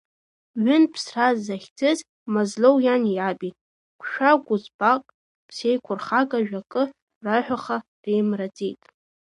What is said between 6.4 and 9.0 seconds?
жәакгьы раҳәаха реимраӡеит.